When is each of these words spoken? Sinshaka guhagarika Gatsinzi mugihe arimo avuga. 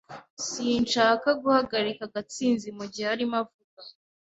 Sinshaka 0.47 1.29
guhagarika 1.41 2.03
Gatsinzi 2.13 2.67
mugihe 2.77 3.07
arimo 3.13 3.35
avuga. 3.41 3.81